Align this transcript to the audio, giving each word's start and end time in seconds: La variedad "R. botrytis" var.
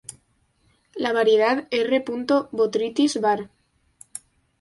La 0.95 1.11
variedad 1.17 1.67
"R. 1.69 2.03
botrytis" 2.51 3.17
var. 3.21 3.51